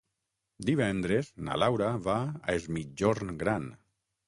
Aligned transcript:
Divendres 0.69 1.29
na 1.49 1.59
Laura 1.65 1.91
va 2.09 2.17
a 2.25 2.57
Es 2.57 2.67
Migjorn 2.79 3.33
Gran. 3.45 3.71